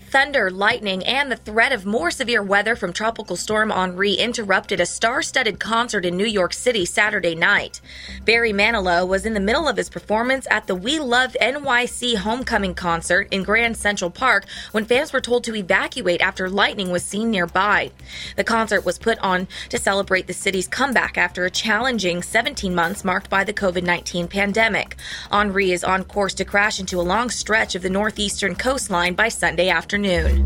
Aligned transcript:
Thunder, 0.00 0.50
lightning, 0.50 1.04
and 1.04 1.30
the 1.30 1.36
threat 1.36 1.70
of 1.70 1.86
more 1.86 2.10
severe 2.10 2.42
weather 2.42 2.74
from 2.74 2.92
Tropical 2.92 3.36
Storm 3.36 3.70
Henri 3.70 4.14
interrupted 4.14 4.80
a 4.80 4.86
star 4.86 5.22
studded 5.22 5.60
concert 5.60 6.04
in 6.04 6.16
New 6.16 6.26
York 6.26 6.52
City 6.52 6.84
Saturday 6.84 7.36
night. 7.36 7.80
Barry 8.24 8.52
Manilow 8.52 9.06
was 9.06 9.24
in 9.24 9.34
the 9.34 9.40
middle 9.40 9.68
of 9.68 9.76
his 9.76 9.88
performance 9.88 10.48
at 10.50 10.66
the 10.66 10.74
We 10.74 10.98
Love 10.98 11.36
NYC 11.40 12.16
homecoming 12.16 12.74
concert 12.74 13.28
in 13.30 13.44
Grand 13.44 13.76
Central 13.76 14.10
Park 14.10 14.46
when 14.72 14.84
fans 14.84 15.12
were 15.12 15.20
told 15.20 15.44
to 15.44 15.54
evacuate 15.54 16.20
after 16.20 16.50
lightning 16.50 16.90
was 16.90 17.04
seen 17.04 17.30
nearby. 17.30 17.92
The 18.34 18.42
concert 18.42 18.84
was 18.84 18.98
put 18.98 19.20
on 19.20 19.46
to 19.68 19.78
celebrate 19.78 20.26
the 20.26 20.32
city's 20.32 20.66
comeback 20.66 21.16
after 21.16 21.44
a 21.44 21.50
challenging 21.52 22.20
17 22.20 22.74
months 22.74 23.04
marked 23.04 23.30
by 23.30 23.44
the 23.44 23.54
COVID 23.54 23.84
19 23.84 24.26
pandemic. 24.26 24.96
Henri 25.30 25.70
is 25.70 25.84
on 25.84 26.02
course 26.02 26.34
to 26.34 26.44
crash 26.44 26.80
into 26.80 26.98
a 26.98 27.02
long 27.02 27.30
stretch 27.30 27.76
of 27.76 27.82
the 27.82 27.90
northeastern 27.90 28.56
coastline 28.56 29.14
by 29.14 29.28
Sunday 29.28 29.68
afternoon 29.68 29.83
afternoon. 29.84 30.42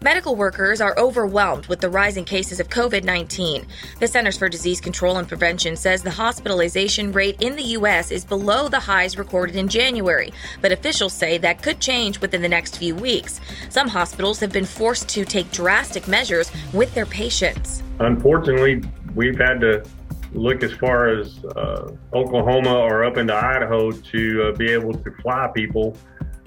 Medical 0.00 0.36
workers 0.36 0.80
are 0.80 0.98
overwhelmed 0.98 1.66
with 1.66 1.82
the 1.82 1.90
rising 1.90 2.24
cases 2.24 2.60
of 2.60 2.70
COVID 2.70 3.04
19. 3.04 3.66
The 4.00 4.08
Centers 4.08 4.38
for 4.38 4.48
Disease 4.48 4.80
Control 4.80 5.18
and 5.18 5.28
Prevention 5.28 5.76
says 5.76 6.02
the 6.02 6.10
hospitalization 6.10 7.12
rate 7.12 7.42
in 7.42 7.56
the 7.56 7.62
U.S. 7.78 8.10
is 8.10 8.24
below 8.24 8.70
the 8.70 8.80
highs 8.80 9.18
recorded 9.18 9.54
in 9.54 9.68
January, 9.68 10.32
but 10.62 10.72
officials 10.72 11.12
say 11.12 11.36
that 11.36 11.62
could 11.62 11.78
change 11.78 12.22
within 12.22 12.40
the 12.40 12.48
next 12.48 12.78
few 12.78 12.94
weeks. 12.94 13.38
Some 13.68 13.86
hospitals 13.86 14.40
have 14.40 14.50
been 14.50 14.64
forced 14.64 15.10
to 15.10 15.26
take 15.26 15.52
drastic 15.52 16.08
measures 16.08 16.50
with 16.72 16.94
their 16.94 17.04
patients. 17.04 17.82
Unfortunately, 17.98 18.82
we've 19.14 19.38
had 19.38 19.60
to 19.60 19.84
look 20.32 20.62
as 20.62 20.72
far 20.72 21.08
as 21.08 21.44
uh, 21.44 21.92
Oklahoma 22.14 22.78
or 22.78 23.04
up 23.04 23.18
into 23.18 23.34
Idaho 23.34 23.90
to 23.90 24.44
uh, 24.44 24.56
be 24.56 24.72
able 24.72 24.94
to 24.94 25.10
fly 25.20 25.50
people 25.54 25.98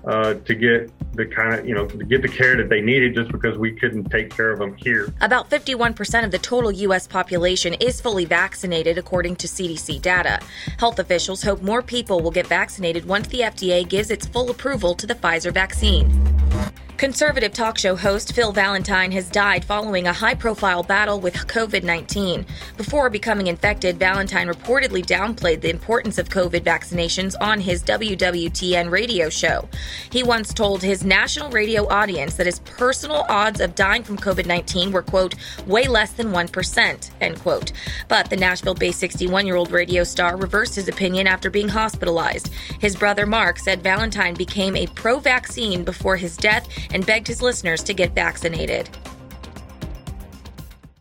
uh, 0.08 0.34
to 0.34 0.56
get 0.56 0.92
the 1.18 1.26
kind 1.26 1.54
of, 1.54 1.68
you 1.68 1.76
know, 1.76 1.86
to 1.88 2.06
get 2.06 2.22
the 2.22 2.28
care 2.28 2.56
that 2.56 2.70
they 2.70 2.80
needed 2.80 3.16
just 3.16 3.32
because 3.32 3.58
we 3.58 3.72
couldn't 3.72 4.06
take 4.06 4.30
care 4.30 4.52
of 4.52 4.60
them 4.60 4.76
here. 4.78 5.12
About 5.22 5.50
51% 5.50 6.24
of 6.24 6.32
the 6.32 6.38
total 6.38 6.72
U.S. 6.72 7.08
population 7.08 7.74
is 7.76 8.00
fully 8.00 8.26
vaccinated, 8.26 8.98
according 8.98 9.36
to 9.38 9.48
CDC 9.48 10.02
data. 10.02 10.40
Health 10.78 11.00
officials 11.00 11.44
hope 11.44 11.62
more 11.62 11.82
people 11.82 12.22
will 12.22 12.32
get 12.32 12.48
vaccinated 12.48 13.06
once 13.06 13.28
the 13.28 13.42
FDA 13.42 13.88
gives 13.88 14.12
its 14.12 14.26
full 14.28 14.50
approval 14.50 14.96
to 14.96 15.08
the 15.08 15.16
Pfizer 15.16 15.52
vaccine. 15.52 16.08
Conservative 16.98 17.54
talk 17.54 17.78
show 17.78 17.96
host 17.96 18.34
Phil 18.34 18.52
Valentine 18.52 19.12
has 19.12 19.30
died 19.30 19.64
following 19.64 20.08
a 20.08 20.14
high 20.14 20.34
profile 20.34 20.82
battle 20.82 21.20
with 21.20 21.36
COVID 21.36 21.84
19. 21.84 22.44
Before 22.76 23.12
becoming 23.12 23.46
infected, 23.46 24.00
Valentine 24.00 24.48
reportedly 24.48 25.06
downplayed 25.06 25.62
the 25.62 25.70
importance 25.70 26.18
of 26.18 26.28
COVID 26.30 26.62
vaccinations 26.62 27.36
on 27.40 27.60
his 27.60 27.84
WWTN 27.84 28.90
radio 28.90 29.30
show. 29.30 29.70
He 30.12 30.24
once 30.24 30.56
told 30.56 30.82
his 30.82 31.06
national 31.06 31.52
radio 31.52 31.88
audience 31.88 32.34
that 32.34 32.48
his 32.48 32.62
personal 32.62 33.28
odds 33.30 33.62
of 33.62 33.76
dying 33.76 34.02
from 34.02 34.18
COVID 34.18 34.48
19 34.48 34.92
were, 34.92 35.04
quote, 35.04 35.36
way 35.68 35.86
less 35.86 36.14
than 36.14 36.30
1%, 36.30 37.12
end 37.22 37.40
quote. 37.40 37.74
But 38.08 38.32
the 38.32 38.38
Nashville 38.38 38.74
based 38.74 39.00
61 39.00 39.46
year 39.46 39.56
old 39.56 39.70
radio 39.70 40.04
star 40.04 40.36
reversed 40.36 40.74
his 40.74 40.88
opinion 40.90 41.28
after 41.28 41.52
being 41.52 41.70
hospitalized. 41.70 42.52
His 42.80 42.96
brother 42.96 43.28
Mark 43.28 43.60
said 43.60 43.84
Valentine 43.84 44.34
became 44.34 44.76
a 44.76 44.88
pro 44.88 45.20
vaccine 45.20 45.84
before 45.84 46.18
his 46.18 46.36
death 46.36 46.68
and 46.92 47.06
begged 47.06 47.28
his 47.28 47.42
listeners 47.42 47.84
to 47.84 47.94
get 47.94 48.14
vaccinated. 48.14 48.90